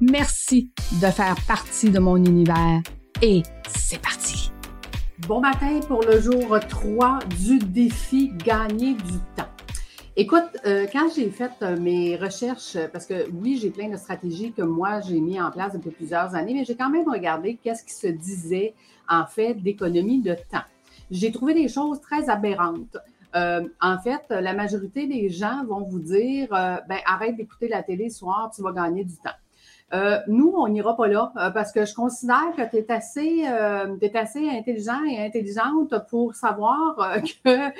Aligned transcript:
Merci 0.00 0.70
de 1.00 1.06
faire 1.06 1.36
partie 1.46 1.90
de 1.90 1.98
mon 2.00 2.16
univers 2.16 2.80
et 3.22 3.42
c'est 3.68 4.02
parti. 4.02 4.50
Bon 5.28 5.40
matin 5.40 5.78
pour 5.86 6.02
le 6.02 6.20
jour 6.20 6.58
3 6.68 7.20
du 7.38 7.58
défi 7.58 8.32
gagner 8.44 8.94
du 8.94 9.18
temps. 9.36 9.48
Écoute, 10.16 10.44
euh, 10.66 10.86
quand 10.92 11.08
j'ai 11.14 11.30
fait 11.30 11.52
euh, 11.62 11.78
mes 11.78 12.16
recherches, 12.16 12.76
parce 12.92 13.06
que 13.06 13.30
oui, 13.32 13.56
j'ai 13.60 13.70
plein 13.70 13.88
de 13.88 13.96
stratégies 13.96 14.52
que 14.52 14.62
moi 14.62 15.00
j'ai 15.00 15.20
mis 15.20 15.40
en 15.40 15.50
place 15.50 15.72
depuis 15.74 15.90
plusieurs 15.90 16.34
années, 16.34 16.54
mais 16.54 16.64
j'ai 16.64 16.76
quand 16.76 16.90
même 16.90 17.08
regardé 17.08 17.58
qu'est-ce 17.62 17.84
qui 17.84 17.94
se 17.94 18.08
disait 18.08 18.74
en 19.08 19.26
fait 19.26 19.54
d'économie 19.54 20.20
de 20.20 20.34
temps. 20.34 20.64
J'ai 21.10 21.30
trouvé 21.30 21.54
des 21.54 21.68
choses 21.68 22.00
très 22.00 22.28
aberrantes. 22.28 22.96
Euh, 23.36 23.68
en 23.80 23.98
fait, 23.98 24.22
la 24.30 24.54
majorité 24.54 25.06
des 25.06 25.28
gens 25.28 25.64
vont 25.66 25.84
vous 25.84 25.98
dire 25.98 26.48
euh, 26.52 26.76
ben, 26.88 26.98
arrête 27.06 27.36
d'écouter 27.36 27.68
la 27.68 27.82
télé 27.82 28.08
ce 28.08 28.18
soir, 28.18 28.50
tu 28.54 28.62
vas 28.62 28.72
gagner 28.72 29.04
du 29.04 29.16
temps. 29.16 29.30
Euh, 29.92 30.18
nous, 30.26 30.52
on 30.56 30.66
n'ira 30.68 30.96
pas 30.96 31.06
là 31.06 31.32
parce 31.52 31.70
que 31.70 31.84
je 31.84 31.94
considère 31.94 32.52
que 32.56 32.68
tu 32.68 32.76
es 32.78 32.90
assez, 32.90 33.44
assez 33.44 34.48
intelligent 34.48 35.04
et 35.04 35.24
intelligente 35.24 35.94
pour 36.08 36.34
savoir 36.34 36.96
que, 37.44 37.70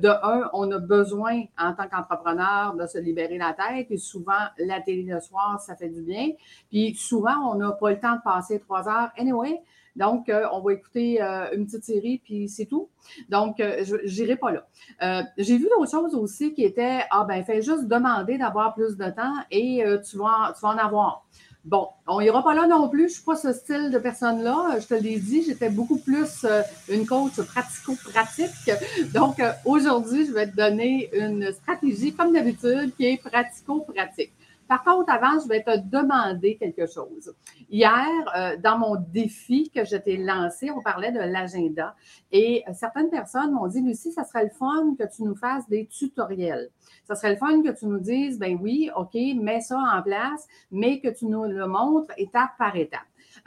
de 0.00 0.08
un, 0.08 0.50
on 0.52 0.70
a 0.72 0.78
besoin 0.78 1.44
en 1.58 1.72
tant 1.72 1.88
qu'entrepreneur 1.88 2.74
de 2.74 2.86
se 2.86 2.98
libérer 2.98 3.38
la 3.38 3.54
tête 3.54 3.86
et 3.90 3.98
souvent, 3.98 4.32
la 4.58 4.80
télé 4.80 5.04
le 5.04 5.20
soir, 5.20 5.60
ça 5.60 5.76
fait 5.76 5.88
du 5.88 6.02
bien. 6.02 6.30
Puis 6.70 6.94
souvent, 6.96 7.52
on 7.52 7.54
n'a 7.54 7.72
pas 7.72 7.90
le 7.90 8.00
temps 8.00 8.16
de 8.16 8.22
passer 8.22 8.58
trois 8.58 8.88
heures. 8.88 9.10
Anyway, 9.16 9.62
donc, 9.96 10.28
euh, 10.28 10.44
on 10.52 10.60
va 10.60 10.72
écouter 10.72 11.22
euh, 11.22 11.46
une 11.54 11.66
petite 11.66 11.84
série, 11.84 12.20
puis 12.24 12.48
c'est 12.48 12.66
tout. 12.66 12.88
Donc, 13.28 13.60
euh, 13.60 13.84
je 13.84 13.96
n'irai 14.22 14.36
pas 14.36 14.50
là. 14.50 15.26
J'ai 15.38 15.56
vu 15.56 15.68
d'autres 15.70 15.90
choses 15.90 16.14
aussi 16.14 16.52
qui 16.54 16.64
étaient, 16.64 17.02
ah 17.10 17.24
ben, 17.28 17.44
fais 17.44 17.62
juste 17.62 17.86
demander 17.86 18.38
d'avoir 18.38 18.74
plus 18.74 18.96
de 18.96 19.10
temps 19.10 19.34
et 19.50 19.84
tu, 20.08 20.16
vas, 20.16 20.52
tu 20.54 20.60
vas 20.62 20.68
en 20.68 20.78
avoir. 20.78 21.24
Bon, 21.64 21.88
on 22.06 22.20
n'ira 22.20 22.42
pas 22.42 22.54
là 22.54 22.66
non 22.66 22.90
plus. 22.90 23.02
Je 23.02 23.04
ne 23.04 23.08
suis 23.08 23.24
pas 23.24 23.36
ce 23.36 23.52
style 23.52 23.90
de 23.90 23.98
personne-là. 23.98 24.78
Je 24.80 24.86
te 24.86 24.94
l'ai 24.94 25.18
dit, 25.18 25.42
j'étais 25.42 25.70
beaucoup 25.70 25.96
plus 25.96 26.44
une 26.90 27.06
coach 27.06 27.40
pratico-pratique. 27.40 28.70
Donc, 29.14 29.40
aujourd'hui, 29.64 30.26
je 30.26 30.32
vais 30.32 30.50
te 30.50 30.56
donner 30.56 31.08
une 31.14 31.52
stratégie, 31.52 32.12
comme 32.12 32.32
d'habitude, 32.32 32.94
qui 32.96 33.06
est 33.06 33.22
pratico-pratique. 33.22 34.32
Par 34.68 34.82
contre, 34.82 35.12
avant, 35.12 35.38
je 35.40 35.48
vais 35.48 35.62
te 35.62 35.76
demander 35.78 36.56
quelque 36.56 36.86
chose. 36.86 37.34
Hier, 37.70 38.08
euh, 38.36 38.56
dans 38.56 38.78
mon 38.78 38.96
défi 38.96 39.70
que 39.70 39.84
je 39.84 39.96
t'ai 39.96 40.16
lancé, 40.16 40.70
on 40.70 40.80
parlait 40.80 41.12
de 41.12 41.20
l'agenda 41.20 41.94
et 42.32 42.64
euh, 42.68 42.72
certaines 42.74 43.10
personnes 43.10 43.52
m'ont 43.52 43.66
dit, 43.66 43.80
Lucie, 43.80 44.12
ça 44.12 44.24
serait 44.24 44.44
le 44.44 44.50
fun 44.50 44.94
que 44.98 45.04
tu 45.04 45.22
nous 45.22 45.36
fasses 45.36 45.68
des 45.68 45.86
tutoriels. 45.86 46.70
Ça 47.04 47.14
serait 47.14 47.32
le 47.32 47.36
fun 47.36 47.62
que 47.62 47.70
tu 47.70 47.86
nous 47.86 48.00
dises, 48.00 48.38
ben 48.38 48.58
oui, 48.60 48.90
OK, 48.96 49.14
mets 49.14 49.60
ça 49.60 49.78
en 49.78 50.02
place, 50.02 50.46
mais 50.70 51.00
que 51.00 51.08
tu 51.08 51.26
nous 51.26 51.44
le 51.44 51.66
montres 51.66 52.12
étape 52.16 52.50
par 52.58 52.74
étape. 52.76 53.00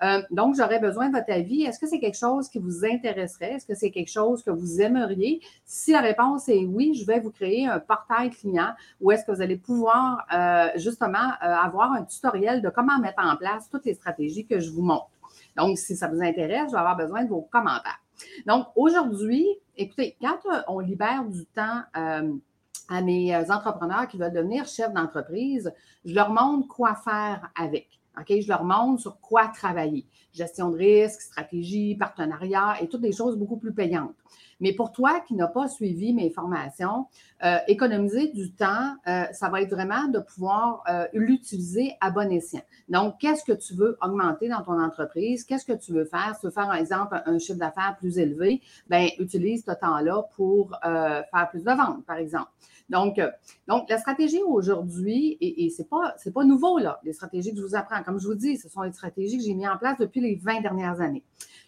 Euh, 0.03 0.21
donc, 0.31 0.55
j'aurais 0.55 0.79
besoin 0.79 1.09
de 1.09 1.13
votre 1.13 1.31
avis. 1.31 1.63
Est-ce 1.63 1.79
que 1.79 1.87
c'est 1.87 1.99
quelque 1.99 2.17
chose 2.17 2.49
qui 2.49 2.59
vous 2.59 2.85
intéresserait? 2.85 3.53
Est-ce 3.53 3.65
que 3.65 3.75
c'est 3.75 3.91
quelque 3.91 4.11
chose 4.11 4.43
que 4.43 4.51
vous 4.51 4.81
aimeriez? 4.81 5.41
Si 5.65 5.91
la 5.91 6.01
réponse 6.01 6.47
est 6.49 6.65
oui, 6.65 6.93
je 6.93 7.05
vais 7.05 7.19
vous 7.19 7.31
créer 7.31 7.67
un 7.67 7.79
portail 7.79 8.29
client 8.29 8.71
où 9.01 9.11
est-ce 9.11 9.25
que 9.25 9.31
vous 9.31 9.41
allez 9.41 9.57
pouvoir 9.57 10.25
euh, 10.33 10.67
justement 10.75 11.17
euh, 11.43 11.47
avoir 11.47 11.93
un 11.93 12.03
tutoriel 12.03 12.61
de 12.61 12.69
comment 12.69 12.97
mettre 12.99 13.23
en 13.23 13.35
place 13.35 13.69
toutes 13.69 13.85
les 13.85 13.93
stratégies 13.93 14.45
que 14.45 14.59
je 14.59 14.69
vous 14.71 14.83
montre. 14.83 15.09
Donc, 15.55 15.77
si 15.77 15.95
ça 15.95 16.07
vous 16.07 16.21
intéresse, 16.21 16.67
je 16.67 16.73
vais 16.73 16.79
avoir 16.79 16.97
besoin 16.97 17.23
de 17.23 17.29
vos 17.29 17.41
commentaires. 17.41 17.99
Donc, 18.45 18.67
aujourd'hui, 18.75 19.45
écoutez, 19.75 20.17
quand 20.21 20.39
on 20.67 20.79
libère 20.79 21.25
du 21.25 21.45
temps 21.45 21.81
à 21.93 23.01
mes 23.01 23.35
entrepreneurs 23.51 24.07
qui 24.07 24.17
veulent 24.17 24.33
devenir 24.33 24.65
chefs 24.65 24.93
d'entreprise, 24.93 25.71
je 26.05 26.13
leur 26.13 26.29
montre 26.31 26.67
quoi 26.67 26.95
faire 26.95 27.49
avec. 27.55 27.96
Je 28.27 28.47
leur 28.47 28.63
montre 28.63 29.01
sur 29.01 29.19
quoi 29.19 29.47
travailler. 29.47 30.05
Gestion 30.33 30.69
de 30.69 30.77
risque, 30.77 31.21
stratégie, 31.21 31.95
partenariat 31.95 32.75
et 32.81 32.87
toutes 32.87 33.01
des 33.01 33.11
choses 33.11 33.37
beaucoup 33.37 33.57
plus 33.57 33.73
payantes. 33.73 34.15
Mais 34.59 34.73
pour 34.73 34.91
toi 34.91 35.19
qui 35.27 35.35
n'as 35.35 35.47
pas 35.47 35.67
suivi 35.67 36.13
mes 36.13 36.29
formations, 36.29 37.05
euh, 37.43 37.57
économiser 37.67 38.29
du 38.29 38.51
temps, 38.51 38.95
euh, 39.07 39.25
ça 39.31 39.49
va 39.49 39.61
être 39.61 39.69
vraiment 39.69 40.07
de 40.07 40.19
pouvoir 40.19 40.83
euh, 40.89 41.05
l'utiliser 41.13 41.95
à 42.01 42.09
bon 42.09 42.31
escient. 42.31 42.61
Donc, 42.89 43.15
qu'est-ce 43.19 43.43
que 43.43 43.51
tu 43.51 43.75
veux 43.75 43.97
augmenter 44.01 44.49
dans 44.49 44.63
ton 44.63 44.81
entreprise? 44.81 45.43
Qu'est-ce 45.43 45.65
que 45.65 45.77
tu 45.77 45.93
veux 45.93 46.05
faire? 46.05 46.33
Si 46.35 46.41
tu 46.41 46.47
veux 46.47 46.51
faire, 46.51 46.67
par 46.67 46.75
exemple, 46.75 47.21
un 47.25 47.37
chiffre 47.37 47.59
d'affaires 47.59 47.95
plus 47.99 48.17
élevé, 48.17 48.61
bien, 48.89 49.07
utilise 49.19 49.63
ce 49.65 49.73
temps-là 49.73 50.23
pour 50.35 50.71
faire 50.81 51.49
plus 51.51 51.63
de 51.63 51.71
ventes, 51.71 52.05
par 52.05 52.17
exemple. 52.17 52.49
Donc, 52.89 53.19
donc 53.67 53.89
la 53.89 53.97
stratégie 53.97 54.41
aujourd'hui, 54.43 55.37
et, 55.41 55.65
et 55.65 55.69
c'est 55.69 55.89
pas, 55.89 56.15
nouveau, 56.45 56.77
là, 56.77 56.99
les 57.03 57.13
stratégies 57.13 57.51
que 57.51 57.57
je 57.57 57.63
vous 57.63 57.75
apprends. 57.75 58.01
Comme 58.03 58.19
je 58.19 58.27
vous 58.27 58.35
dis, 58.35 58.57
ce 58.57 58.69
sont 58.69 58.81
les 58.81 58.91
stratégies 58.91 59.37
que 59.37 59.43
j'ai 59.43 59.53
mises 59.53 59.67
en 59.67 59.77
place 59.77 59.97
depuis 59.97 60.21
les 60.21 60.35
20 60.35 60.61
dernières 60.61 61.01
années. 61.01 61.23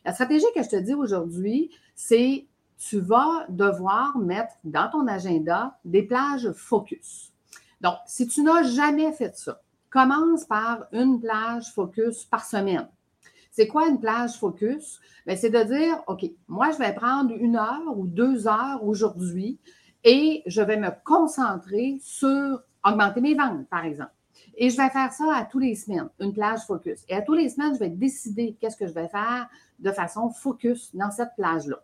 La 0.05 0.13
stratégie 0.13 0.45
que 0.55 0.63
je 0.63 0.69
te 0.69 0.75
dis 0.77 0.93
aujourd'hui, 0.93 1.71
c'est 1.95 2.45
tu 2.77 3.01
vas 3.01 3.45
devoir 3.49 4.17
mettre 4.17 4.53
dans 4.63 4.89
ton 4.89 5.05
agenda 5.07 5.77
des 5.83 6.03
plages 6.03 6.51
focus. 6.53 7.33
Donc, 7.81 7.95
si 8.07 8.27
tu 8.27 8.41
n'as 8.41 8.63
jamais 8.63 9.11
fait 9.11 9.35
ça, 9.35 9.61
commence 9.89 10.45
par 10.45 10.85
une 10.93 11.19
plage 11.19 11.73
focus 11.73 12.23
par 12.25 12.45
semaine. 12.45 12.87
C'est 13.51 13.67
quoi 13.67 13.87
une 13.87 13.99
plage 13.99 14.37
focus? 14.37 15.01
Ben, 15.25 15.35
c'est 15.35 15.49
de 15.49 15.63
dire, 15.63 16.01
OK, 16.07 16.25
moi, 16.47 16.71
je 16.71 16.77
vais 16.77 16.93
prendre 16.93 17.33
une 17.35 17.57
heure 17.57 17.97
ou 17.97 18.07
deux 18.07 18.47
heures 18.47 18.83
aujourd'hui 18.83 19.59
et 20.03 20.43
je 20.45 20.61
vais 20.61 20.77
me 20.77 20.89
concentrer 21.03 21.97
sur 22.01 22.61
augmenter 22.83 23.21
mes 23.21 23.35
ventes, 23.35 23.67
par 23.69 23.85
exemple. 23.85 24.11
Et 24.55 24.69
je 24.69 24.77
vais 24.77 24.89
faire 24.89 25.11
ça 25.11 25.35
à 25.35 25.45
tous 25.45 25.59
les 25.59 25.75
semaines, 25.75 26.09
une 26.19 26.33
plage 26.33 26.61
focus. 26.65 27.03
Et 27.07 27.15
à 27.15 27.21
tous 27.21 27.33
les 27.33 27.49
semaines, 27.49 27.73
je 27.73 27.79
vais 27.79 27.89
décider 27.89 28.55
qu'est-ce 28.59 28.77
que 28.77 28.87
je 28.87 28.93
vais 28.93 29.07
faire 29.07 29.47
de 29.79 29.91
façon 29.91 30.29
focus 30.29 30.95
dans 30.95 31.11
cette 31.11 31.35
plage-là. 31.35 31.81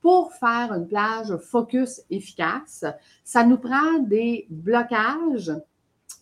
Pour 0.00 0.32
faire 0.32 0.72
une 0.72 0.86
plage 0.86 1.36
focus 1.38 2.02
efficace, 2.10 2.84
ça 3.24 3.44
nous 3.44 3.58
prend 3.58 3.98
des 4.00 4.46
blocages 4.48 5.52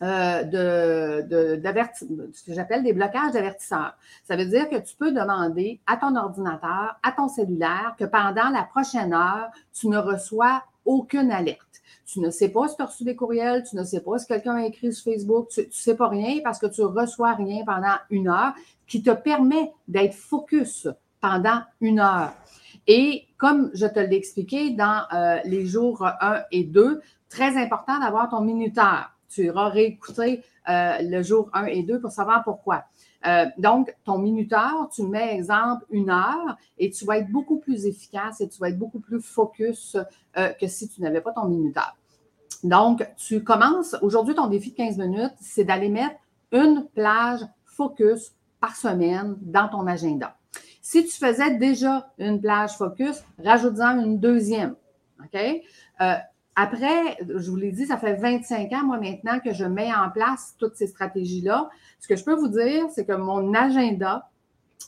euh, 0.02 0.42
ce 0.42 2.44
que 2.44 2.52
j'appelle 2.52 2.82
des 2.82 2.92
blocages 2.92 3.32
d'avertisseurs. 3.32 3.96
Ça 4.24 4.36
veut 4.36 4.44
dire 4.44 4.68
que 4.68 4.76
tu 4.76 4.94
peux 4.96 5.12
demander 5.12 5.80
à 5.86 5.96
ton 5.96 6.16
ordinateur, 6.16 6.98
à 7.02 7.12
ton 7.12 7.28
cellulaire, 7.28 7.94
que 7.98 8.04
pendant 8.04 8.50
la 8.50 8.64
prochaine 8.64 9.14
heure, 9.14 9.50
tu 9.72 9.88
ne 9.88 9.98
reçois 9.98 10.62
aucune 10.86 11.30
alerte. 11.30 11.60
Tu 12.06 12.20
ne 12.20 12.30
sais 12.30 12.48
pas 12.48 12.68
si 12.68 12.76
tu 12.76 12.82
as 12.82 12.86
reçu 12.86 13.04
des 13.04 13.16
courriels, 13.16 13.64
tu 13.68 13.76
ne 13.76 13.84
sais 13.84 14.00
pas 14.00 14.18
si 14.18 14.26
quelqu'un 14.26 14.56
a 14.56 14.66
écrit 14.66 14.92
sur 14.92 15.12
Facebook, 15.12 15.48
tu 15.48 15.60
ne 15.60 15.66
sais 15.70 15.96
pas 15.96 16.08
rien 16.08 16.40
parce 16.42 16.58
que 16.58 16.66
tu 16.66 16.80
ne 16.80 16.86
reçois 16.86 17.34
rien 17.34 17.64
pendant 17.64 17.96
une 18.10 18.28
heure 18.28 18.54
qui 18.86 19.02
te 19.02 19.10
permet 19.10 19.72
d'être 19.88 20.14
focus 20.14 20.88
pendant 21.20 21.60
une 21.80 21.98
heure. 21.98 22.32
Et 22.86 23.24
comme 23.36 23.70
je 23.74 23.86
te 23.86 23.98
l'ai 23.98 24.16
expliqué 24.16 24.70
dans 24.70 25.02
euh, 25.12 25.40
les 25.44 25.66
jours 25.66 26.06
1 26.20 26.42
et 26.52 26.62
2, 26.62 27.00
très 27.28 27.56
important 27.56 27.98
d'avoir 27.98 28.28
ton 28.28 28.40
minuteur. 28.40 29.10
Tu 29.28 29.46
iras 29.46 29.68
réécouter 29.68 30.44
euh, 30.68 30.98
le 31.00 31.22
jour 31.22 31.50
1 31.52 31.66
et 31.66 31.82
2 31.82 32.00
pour 32.00 32.12
savoir 32.12 32.44
pourquoi. 32.44 32.84
Euh, 33.26 33.46
donc, 33.58 33.94
ton 34.04 34.18
minuteur, 34.18 34.88
tu 34.94 35.02
mets 35.02 35.34
exemple 35.34 35.84
une 35.90 36.10
heure 36.10 36.56
et 36.78 36.90
tu 36.90 37.04
vas 37.04 37.18
être 37.18 37.30
beaucoup 37.30 37.58
plus 37.58 37.86
efficace 37.86 38.40
et 38.40 38.48
tu 38.48 38.58
vas 38.58 38.68
être 38.68 38.78
beaucoup 38.78 39.00
plus 39.00 39.20
focus 39.20 39.96
que 40.34 40.66
si 40.66 40.88
tu 40.88 41.00
n'avais 41.00 41.22
pas 41.22 41.32
ton 41.32 41.46
minuteur. 41.46 41.96
Donc, 42.62 43.08
tu 43.16 43.42
commences, 43.42 43.96
aujourd'hui, 44.02 44.34
ton 44.34 44.46
défi 44.48 44.70
de 44.70 44.76
15 44.76 44.98
minutes, 44.98 45.34
c'est 45.40 45.64
d'aller 45.64 45.88
mettre 45.88 46.16
une 46.52 46.86
plage 46.94 47.40
focus 47.64 48.32
par 48.60 48.76
semaine 48.76 49.36
dans 49.40 49.68
ton 49.68 49.86
agenda. 49.86 50.36
Si 50.80 51.04
tu 51.04 51.16
faisais 51.16 51.56
déjà 51.56 52.10
une 52.18 52.40
plage 52.40 52.76
focus, 52.76 53.24
rajoute-en 53.42 54.00
une 54.04 54.20
deuxième. 54.20 54.76
OK? 55.20 55.40
Euh, 56.00 56.14
après, 56.58 57.18
je 57.20 57.50
vous 57.50 57.56
l'ai 57.56 57.70
dit, 57.70 57.86
ça 57.86 57.98
fait 57.98 58.14
25 58.14 58.72
ans, 58.72 58.84
moi, 58.84 58.98
maintenant, 58.98 59.38
que 59.40 59.52
je 59.52 59.66
mets 59.66 59.94
en 59.94 60.08
place 60.10 60.54
toutes 60.58 60.74
ces 60.74 60.86
stratégies-là. 60.86 61.68
Ce 62.00 62.08
que 62.08 62.16
je 62.16 62.24
peux 62.24 62.34
vous 62.34 62.48
dire, 62.48 62.86
c'est 62.90 63.04
que 63.04 63.12
mon 63.12 63.52
agenda, 63.52 64.30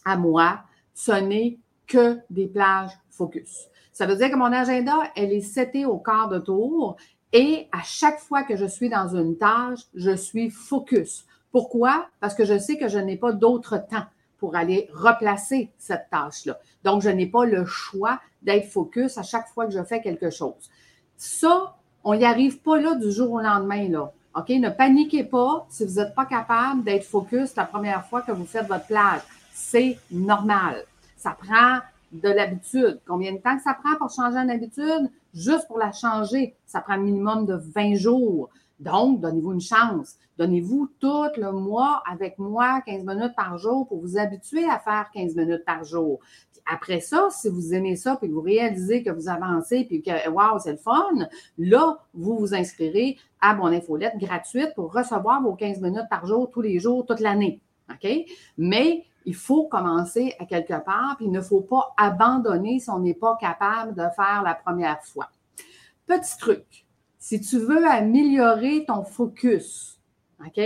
à 0.06 0.16
moi, 0.16 0.60
ce 0.94 1.12
n'est 1.12 1.58
que 1.86 2.18
des 2.30 2.46
plages 2.46 2.92
focus. 3.10 3.68
Ça 3.92 4.06
veut 4.06 4.16
dire 4.16 4.30
que 4.30 4.36
mon 4.36 4.52
agenda, 4.52 4.96
elle 5.14 5.32
est 5.32 5.42
setée 5.42 5.84
au 5.84 5.98
quart 5.98 6.28
de 6.28 6.38
tour 6.38 6.96
et 7.32 7.68
à 7.72 7.82
chaque 7.82 8.20
fois 8.20 8.44
que 8.44 8.56
je 8.56 8.64
suis 8.64 8.88
dans 8.88 9.14
une 9.14 9.36
tâche, 9.36 9.80
je 9.94 10.16
suis 10.16 10.48
focus. 10.48 11.26
Pourquoi? 11.50 12.08
Parce 12.20 12.34
que 12.34 12.44
je 12.44 12.58
sais 12.58 12.78
que 12.78 12.88
je 12.88 12.98
n'ai 12.98 13.16
pas 13.16 13.32
d'autre 13.32 13.76
temps 13.76 14.06
pour 14.38 14.56
aller 14.56 14.88
replacer 14.94 15.70
cette 15.76 16.08
tâche-là. 16.10 16.58
Donc, 16.84 17.02
je 17.02 17.10
n'ai 17.10 17.26
pas 17.26 17.44
le 17.44 17.64
choix 17.66 18.20
d'être 18.42 18.70
focus 18.70 19.18
à 19.18 19.22
chaque 19.22 19.48
fois 19.48 19.66
que 19.66 19.72
je 19.72 19.82
fais 19.82 20.00
quelque 20.00 20.30
chose. 20.30 20.70
Ça, 21.18 21.76
on 22.04 22.14
n'y 22.14 22.24
arrive 22.24 22.60
pas 22.60 22.80
là 22.80 22.94
du 22.94 23.10
jour 23.10 23.32
au 23.32 23.40
lendemain, 23.40 23.88
là. 23.88 24.12
OK? 24.36 24.48
Ne 24.50 24.70
paniquez 24.70 25.24
pas 25.24 25.66
si 25.68 25.84
vous 25.84 25.94
n'êtes 25.94 26.14
pas 26.14 26.24
capable 26.24 26.84
d'être 26.84 27.04
focus 27.04 27.56
la 27.56 27.64
première 27.64 28.06
fois 28.06 28.22
que 28.22 28.30
vous 28.30 28.46
faites 28.46 28.68
votre 28.68 28.86
plage. 28.86 29.20
C'est 29.52 29.98
normal. 30.12 30.84
Ça 31.16 31.32
prend 31.32 31.80
de 32.12 32.28
l'habitude. 32.28 33.00
Combien 33.04 33.32
de 33.32 33.38
temps 33.38 33.58
ça 33.58 33.74
prend 33.74 33.96
pour 33.96 34.10
changer 34.10 34.38
une 34.38 34.50
habitude? 34.50 35.10
Juste 35.34 35.66
pour 35.66 35.78
la 35.78 35.90
changer, 35.90 36.54
ça 36.66 36.80
prend 36.80 36.94
un 36.94 36.98
minimum 36.98 37.46
de 37.46 37.54
20 37.54 37.96
jours. 37.96 38.48
Donc, 38.78 39.20
donnez-vous 39.20 39.52
une 39.52 39.60
chance. 39.60 40.16
Donnez-vous 40.38 40.88
tout 41.00 41.28
le 41.36 41.50
mois 41.50 42.02
avec 42.10 42.38
moi 42.38 42.80
15 42.86 43.04
minutes 43.04 43.34
par 43.36 43.58
jour 43.58 43.88
pour 43.88 44.00
vous 44.00 44.18
habituer 44.18 44.64
à 44.68 44.78
faire 44.78 45.10
15 45.12 45.34
minutes 45.34 45.64
par 45.64 45.84
jour. 45.84 46.20
après 46.70 47.00
ça, 47.00 47.28
si 47.30 47.48
vous 47.48 47.72
aimez 47.72 47.96
ça, 47.96 48.16
puis 48.16 48.28
vous 48.28 48.42
réalisez 48.42 49.02
que 49.02 49.10
vous 49.10 49.28
avancez, 49.28 49.84
puis 49.84 50.02
que, 50.02 50.28
wow, 50.28 50.58
c'est 50.58 50.72
le 50.72 50.78
fun, 50.78 51.28
là, 51.56 51.98
vous 52.12 52.38
vous 52.38 52.54
inscrirez 52.54 53.16
à 53.40 53.54
mon 53.54 53.66
infolette 53.66 54.18
gratuite 54.18 54.74
pour 54.74 54.92
recevoir 54.92 55.42
vos 55.42 55.54
15 55.54 55.80
minutes 55.80 56.08
par 56.10 56.26
jour, 56.26 56.50
tous 56.50 56.60
les 56.60 56.78
jours, 56.78 57.06
toute 57.06 57.20
l'année. 57.20 57.60
OK? 57.90 58.08
Mais 58.58 59.04
il 59.24 59.34
faut 59.34 59.66
commencer 59.66 60.34
à 60.38 60.44
quelque 60.44 60.84
part, 60.84 61.16
puis 61.16 61.26
il 61.26 61.32
ne 61.32 61.40
faut 61.40 61.62
pas 61.62 61.94
abandonner 61.96 62.78
si 62.80 62.90
on 62.90 62.98
n'est 62.98 63.14
pas 63.14 63.36
capable 63.40 63.94
de 63.94 64.04
faire 64.14 64.42
la 64.44 64.54
première 64.54 65.02
fois. 65.04 65.30
Petit 66.06 66.36
truc, 66.38 66.86
si 67.18 67.40
tu 67.40 67.58
veux 67.58 67.86
améliorer 67.86 68.84
ton 68.86 69.02
focus, 69.02 69.98
OK? 70.40 70.60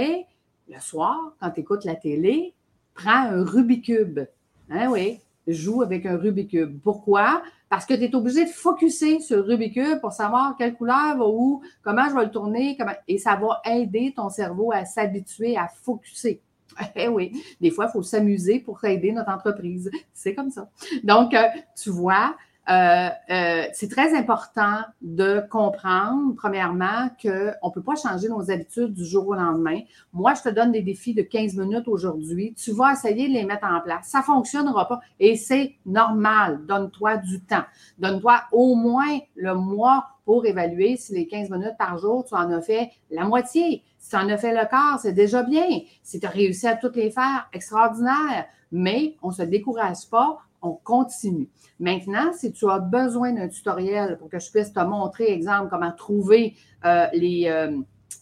Le 0.69 0.81
soir, 0.81 1.35
quand 1.41 1.51
tu 1.51 1.61
écoutes 1.61 1.85
la 1.85 1.97
télé, 1.97 2.55
prends 2.95 3.11
un 3.11 3.45
Rubik's 3.45 4.29
Hein, 4.71 4.91
oui, 4.91 5.21
joue 5.47 5.83
avec 5.83 6.07
un 6.07 6.17
Rubik's 6.17 6.69
Pourquoi? 6.83 7.43
Parce 7.69 7.85
que 7.85 7.95
tu 7.95 8.05
es 8.05 8.15
obligé 8.15 8.45
de 8.45 8.51
focuser 8.51 9.21
sur 9.21 9.39
le 9.39 9.43
Rubik's 9.43 10.01
pour 10.01 10.13
savoir 10.13 10.57
quelle 10.57 10.75
couleur 10.75 11.17
va 11.17 11.27
où, 11.27 11.63
comment 11.83 12.09
je 12.09 12.15
vais 12.15 12.25
le 12.25 12.31
tourner, 12.31 12.77
comment... 12.77 12.93
et 13.09 13.19
ça 13.19 13.37
va 13.37 13.61
aider 13.71 14.13
ton 14.15 14.29
cerveau 14.29 14.73
à 14.73 14.85
s'habituer 14.85 15.57
à 15.57 15.69
focuser. 15.69 16.41
Eh 16.97 17.09
oui, 17.09 17.33
des 17.61 17.71
fois, 17.71 17.87
il 17.89 17.93
faut 17.93 18.03
s'amuser 18.03 18.61
pour 18.61 18.83
aider 18.85 19.13
notre 19.13 19.31
entreprise. 19.31 19.91
C'est 20.15 20.35
comme 20.35 20.51
ça. 20.51 20.71
Donc, 21.05 21.35
euh, 21.35 21.43
tu 21.77 21.91
vois, 21.91 22.35
euh, 22.71 23.09
euh, 23.31 23.65
c'est 23.73 23.91
très 23.91 24.17
important 24.17 24.83
de 25.01 25.43
comprendre, 25.51 26.35
premièrement, 26.37 27.09
qu'on 27.21 27.29
ne 27.29 27.73
peut 27.73 27.83
pas 27.83 27.97
changer 27.97 28.29
nos 28.29 28.51
habitudes 28.51 28.95
du 28.95 29.05
jour 29.05 29.27
au 29.27 29.35
lendemain. 29.35 29.81
Moi, 30.13 30.35
je 30.35 30.43
te 30.43 30.49
donne 30.49 30.71
des 30.71 30.83
défis 30.83 31.13
de 31.13 31.23
15 31.23 31.57
minutes 31.57 31.89
aujourd'hui. 31.89 32.55
Tu 32.55 32.73
vas 32.73 32.93
essayer 32.93 33.27
de 33.27 33.33
les 33.33 33.45
mettre 33.45 33.67
en 33.67 33.81
place. 33.81 34.07
Ça 34.07 34.19
ne 34.19 34.25
fonctionnera 34.25 34.87
pas 34.87 35.01
et 35.19 35.35
c'est 35.35 35.75
normal. 35.85 36.61
Donne-toi 36.69 37.17
du 37.17 37.41
temps. 37.41 37.65
Donne-toi 37.99 38.43
au 38.53 38.77
moins 38.77 39.19
le 39.35 39.55
mois 39.55 40.07
pour 40.25 40.47
évaluer 40.47 40.97
si 40.97 41.15
les 41.15 41.27
15 41.27 41.51
minutes 41.51 41.77
par 41.77 41.99
jour, 41.99 42.25
tu 42.25 42.35
en 42.35 42.51
as 42.53 42.63
fait 42.63 42.91
la 43.11 43.25
moitié. 43.25 43.83
Si 43.99 44.11
tu 44.11 44.17
en 44.17 44.29
as 44.29 44.39
fait 44.39 44.53
le 44.53 44.69
quart, 44.69 45.01
c'est 45.01 45.13
déjà 45.13 45.43
bien. 45.43 45.81
Si 46.05 46.21
tu 46.21 46.27
as 46.27 46.31
réussi 46.31 46.69
à 46.69 46.77
toutes 46.77 46.95
les 46.95 47.11
faire, 47.11 47.49
extraordinaire. 47.53 48.47
Mais 48.71 49.17
on 49.21 49.29
ne 49.29 49.35
se 49.35 49.43
décourage 49.43 50.09
pas, 50.11 50.39
on 50.63 50.73
continue. 50.73 51.49
Maintenant, 51.81 52.33
si 52.33 52.53
tu 52.53 52.69
as 52.71 52.79
besoin 52.79 53.33
d'un 53.33 53.49
tutoriel 53.49 54.17
pour 54.19 54.29
que 54.31 54.39
je 54.39 54.51
puisse 54.51 54.73
te 54.73 54.81
montrer, 54.81 55.33
exemple, 55.33 55.69
comment 55.69 55.93
trouver 55.93 56.55
euh, 56.85 57.07
les, 57.13 57.49
euh, 57.49 57.77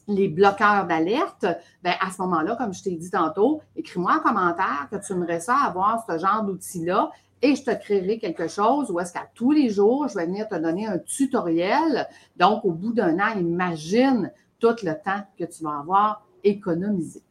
les 0.09 0.29
bloqueurs 0.29 0.87
d'alerte, 0.87 1.47
ben 1.83 1.95
à 2.01 2.11
ce 2.11 2.21
moment-là, 2.23 2.57
comme 2.57 2.73
je 2.73 2.83
t'ai 2.83 2.97
dit 2.97 3.11
tantôt, 3.11 3.61
écris-moi 3.77 4.19
en 4.19 4.21
commentaire 4.21 4.89
que 4.91 4.97
tu 4.97 5.13
aimerais 5.13 5.41
ça 5.41 5.57
avoir 5.57 6.05
ce 6.09 6.19
genre 6.19 6.43
d'outil-là 6.43 7.11
et 7.43 7.55
je 7.55 7.65
te 7.65 7.71
créerai 7.71 8.19
quelque 8.19 8.49
chose 8.49 8.91
où 8.91 9.01
est-ce 9.01 9.13
qu'à 9.13 9.29
tous 9.35 9.53
les 9.53 9.71
jours, 9.71 10.09
je 10.09 10.15
vais 10.15 10.27
venir 10.27 10.49
te 10.49 10.57
donner 10.57 10.87
un 10.87 10.99
tutoriel. 10.99 12.07
Donc, 12.37 12.65
au 12.65 12.73
bout 12.73 12.93
d'un 12.93 13.19
an, 13.19 13.39
imagine 13.39 14.31
tout 14.59 14.77
le 14.83 14.93
temps 14.93 15.23
que 15.39 15.45
tu 15.45 15.65
vas 15.65 15.79
avoir 15.79 16.27
économisé. 16.45 17.23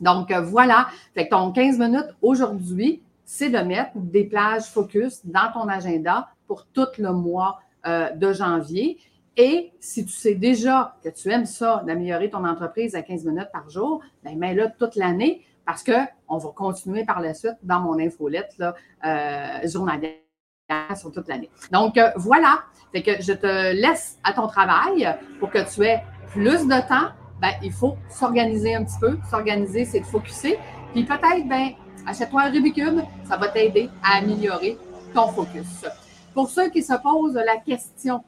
Donc, 0.00 0.32
voilà. 0.32 0.88
Fait 1.14 1.26
que 1.26 1.30
ton 1.30 1.52
15 1.52 1.78
minutes 1.78 2.16
aujourd'hui, 2.20 3.00
c'est 3.30 3.50
de 3.50 3.58
mettre 3.58 3.90
des 3.94 4.24
plages 4.24 4.64
focus 4.70 5.20
dans 5.26 5.52
ton 5.52 5.68
agenda 5.68 6.30
pour 6.46 6.64
tout 6.64 6.86
le 6.96 7.12
mois 7.12 7.60
euh, 7.86 8.10
de 8.12 8.32
janvier. 8.32 8.96
Et 9.36 9.70
si 9.80 10.06
tu 10.06 10.12
sais 10.12 10.34
déjà 10.34 10.96
que 11.04 11.10
tu 11.10 11.30
aimes 11.30 11.44
ça, 11.44 11.82
d'améliorer 11.86 12.30
ton 12.30 12.42
entreprise 12.46 12.94
à 12.94 13.02
15 13.02 13.26
minutes 13.26 13.50
par 13.52 13.68
jour, 13.68 14.00
bien, 14.24 14.34
mets-le 14.34 14.70
toute 14.78 14.96
l'année 14.96 15.44
parce 15.66 15.84
qu'on 15.84 16.38
va 16.38 16.48
continuer 16.56 17.04
par 17.04 17.20
la 17.20 17.34
suite 17.34 17.58
dans 17.62 17.80
mon 17.80 17.98
infolette 17.98 18.54
là, 18.56 18.74
euh, 19.04 19.68
journalière 19.68 20.14
sur 20.96 21.12
toute 21.12 21.28
l'année. 21.28 21.50
Donc, 21.70 21.98
euh, 21.98 22.08
voilà. 22.16 22.60
Fait 22.92 23.02
que 23.02 23.22
je 23.22 23.34
te 23.34 23.74
laisse 23.74 24.18
à 24.24 24.32
ton 24.32 24.46
travail 24.46 25.14
pour 25.38 25.50
que 25.50 25.58
tu 25.70 25.84
aies 25.84 26.02
plus 26.28 26.66
de 26.66 26.88
temps. 26.88 27.10
Ben, 27.42 27.52
il 27.62 27.72
faut 27.72 27.98
s'organiser 28.08 28.74
un 28.74 28.84
petit 28.84 28.98
peu. 28.98 29.18
S'organiser, 29.28 29.84
c'est 29.84 30.00
de 30.00 30.06
focuser. 30.06 30.58
Puis 30.94 31.04
peut-être, 31.04 31.46
ben, 31.46 31.72
Achète-toi 32.06 32.42
un 32.42 32.50
Rubik's 32.50 32.82
ça 33.28 33.36
va 33.36 33.48
t'aider 33.48 33.90
à 34.02 34.18
améliorer 34.18 34.78
ton 35.14 35.28
focus. 35.28 35.84
Pour 36.34 36.48
ceux 36.48 36.70
qui 36.70 36.82
se 36.82 36.94
posent 37.02 37.34
la 37.34 37.56
question, 37.56 38.22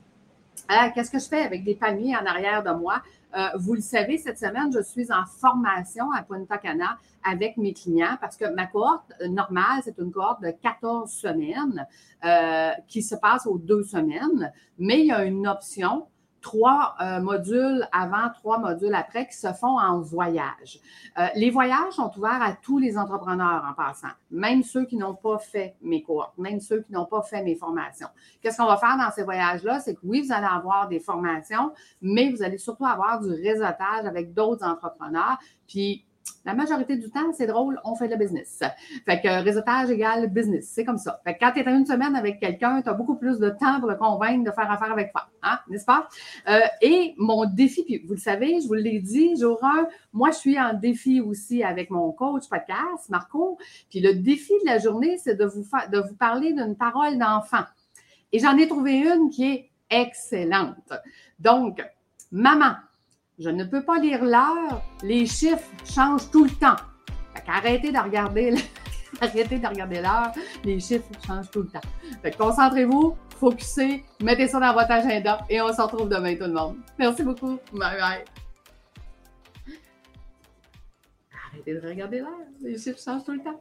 hein, 0.69 0.91
qu'est-ce 0.95 1.11
que 1.11 1.19
je 1.19 1.29
fais 1.29 1.43
avec 1.43 1.65
des 1.65 1.75
palmiers 1.75 2.17
en 2.17 2.27
arrière 2.27 2.63
de 2.63 2.71
moi? 2.71 3.03
Euh, 3.37 3.47
vous 3.57 3.75
le 3.75 3.81
savez, 3.81 4.19
cette 4.19 4.39
semaine, 4.39 4.73
je 4.73 4.83
suis 4.83 5.13
en 5.13 5.25
formation 5.25 6.11
à 6.13 6.23
Punta 6.23 6.59
Cana 6.59 6.99
avec 7.25 7.57
mes 7.57 7.73
clients 7.73 8.17
parce 8.21 8.37
que 8.37 8.53
ma 8.53 8.67
cohorte 8.67 9.13
normale, 9.29 9.81
c'est 9.85 9.99
une 9.99 10.11
cohorte 10.11 10.43
de 10.43 10.51
14 10.51 11.11
semaines 11.11 11.87
euh, 12.25 12.73
qui 12.89 13.03
se 13.03 13.15
passe 13.15 13.47
aux 13.47 13.59
deux 13.59 13.85
semaines, 13.85 14.53
mais 14.79 15.01
il 15.01 15.07
y 15.07 15.13
a 15.13 15.25
une 15.25 15.47
option 15.47 16.07
trois 16.41 16.95
euh, 17.01 17.21
modules 17.21 17.87
avant, 17.93 18.31
trois 18.35 18.59
modules 18.59 18.95
après 18.95 19.27
qui 19.27 19.37
se 19.37 19.53
font 19.53 19.79
en 19.79 20.01
voyage. 20.01 20.81
Euh, 21.19 21.27
les 21.35 21.51
voyages 21.51 21.95
sont 21.95 22.11
ouverts 22.17 22.43
à 22.43 22.53
tous 22.53 22.79
les 22.79 22.97
entrepreneurs 22.97 23.65
en 23.69 23.75
passant, 23.75 24.09
même 24.31 24.63
ceux 24.63 24.85
qui 24.85 24.97
n'ont 24.97 25.15
pas 25.15 25.39
fait 25.39 25.77
mes 25.83 26.03
cours, 26.03 26.33
même 26.39 26.61
ceux 26.61 26.81
qui 26.81 26.93
n'ont 26.93 27.07
pas 27.07 27.23
fait 27.23 27.43
mes 27.43 27.55
formations. 27.55 28.09
Qu'est-ce 28.41 28.57
qu'on 28.57 28.67
va 28.67 28.77
faire 28.77 28.97
dans 28.97 29.11
ces 29.11 29.23
voyages-là? 29.23 29.81
C'est 29.81 29.95
que 29.95 30.01
oui, 30.05 30.23
vous 30.23 30.33
allez 30.33 30.47
avoir 30.47 30.89
des 30.89 31.01
formations, 31.01 31.73
mais 32.01 32.31
vous 32.31 32.43
allez 32.43 32.59
surtout 32.59 32.87
avoir 32.87 33.21
du 33.21 33.31
réseautage 33.31 34.07
avec 34.07 34.33
d'autres 34.33 34.65
entrepreneurs. 34.65 35.39
Puis 35.67 36.05
la 36.45 36.55
majorité 36.55 36.97
du 36.97 37.11
temps, 37.11 37.33
c'est 37.35 37.47
drôle, 37.47 37.79
on 37.85 37.95
fait 37.95 38.09
le 38.09 38.17
business. 38.17 38.63
Fait 39.05 39.21
que 39.21 39.43
réseautage 39.43 39.91
égale 39.91 40.29
business. 40.29 40.71
C'est 40.73 40.85
comme 40.85 40.97
ça. 40.97 41.21
Fait 41.23 41.35
que 41.35 41.41
quand 41.41 41.53
tu 41.53 41.61
es 41.61 41.65
une 41.65 41.87
semaine 41.87 42.17
avec 42.17 42.41
quelqu'un, 42.41 42.81
tu 42.81 42.89
as 42.89 42.95
beaucoup 42.95 43.17
plus 43.17 43.39
de 43.39 43.51
temps 43.51 43.79
pour 43.79 43.91
le 43.91 43.97
convaincre 43.97 44.45
de 44.45 44.51
faire 44.51 44.71
affaire 44.71 44.91
avec 44.91 45.13
toi. 45.13 45.29
Hein, 45.43 45.59
n'est-ce 45.69 45.85
pas? 45.85 46.09
Euh, 46.49 46.61
et 46.81 47.15
mon 47.19 47.45
défi, 47.45 47.85
puis 47.85 48.03
vous 48.07 48.15
le 48.15 48.21
savez, 48.21 48.61
je 48.61 48.69
vous 48.69 48.75
l'ai 48.75 49.01
dit, 49.01 49.37
jour 49.39 49.63
1, 49.63 49.87
moi, 50.13 50.31
je 50.31 50.39
suis 50.39 50.59
en 50.59 50.73
défi 50.73 51.21
aussi 51.21 51.63
avec 51.63 51.91
mon 51.91 52.11
coach 52.13 52.49
podcast, 52.49 53.11
Marco. 53.11 53.59
Puis 53.91 54.01
le 54.01 54.15
défi 54.15 54.55
de 54.65 54.71
la 54.71 54.79
journée, 54.79 55.19
c'est 55.19 55.35
de 55.35 55.45
vous, 55.45 55.65
de 55.93 55.99
vous 55.99 56.15
parler 56.15 56.53
d'une 56.55 56.77
parole 56.77 57.19
d'enfant. 57.19 57.65
Et 58.33 58.39
j'en 58.39 58.57
ai 58.57 58.67
trouvé 58.67 58.99
une 58.99 59.29
qui 59.29 59.45
est 59.45 59.71
excellente. 59.91 60.93
Donc, 61.39 61.83
maman, 62.31 62.77
je 63.41 63.49
ne 63.49 63.65
peux 63.65 63.83
pas 63.83 63.99
lire 63.99 64.23
l'heure, 64.23 64.83
les 65.03 65.27
chiffres 65.27 65.71
changent 65.85 66.31
tout 66.31 66.45
le 66.45 66.51
temps. 66.51 66.77
arrêtez 67.49 67.91
de 67.91 67.99
regarder, 67.99 68.55
arrêtez 69.21 69.59
de 69.59 69.67
regarder 69.67 70.03
l'heure, 70.03 70.33
les 70.63 70.79
chiffres 70.79 71.09
changent 71.27 71.51
tout 71.51 71.63
le 71.63 71.69
temps. 71.69 71.81
Fait 72.23 72.37
concentrez-vous, 72.37 73.17
focussez, 73.39 74.05
mettez 74.23 74.47
ça 74.47 74.61
dans 74.61 74.75
votre 74.75 74.91
agenda 74.91 75.41
et 75.49 75.61
on 75.63 75.73
se 75.73 75.81
retrouve 75.81 76.11
demain 76.11 76.37
tout 76.37 76.45
le 76.45 76.53
monde. 76.53 76.77
Merci 76.99 77.23
beaucoup. 77.23 77.59
Bye 77.73 77.99
bye. 77.99 78.25
Arrêtez 81.49 81.75
de 81.75 81.89
regarder 81.89 82.19
l'heure, 82.19 82.47
les 82.61 82.77
chiffres 82.77 83.01
changent 83.03 83.25
tout 83.25 83.33
le 83.33 83.43
temps. 83.43 83.61